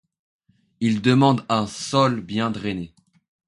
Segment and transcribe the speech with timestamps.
[0.79, 2.91] Il demande un sol bien drainé.